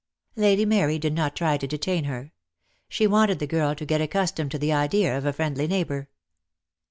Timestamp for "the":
3.37-3.45, 4.57-4.73